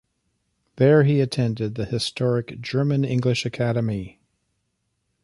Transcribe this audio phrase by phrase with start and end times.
[0.77, 4.19] There he attended the historic German-English Academy.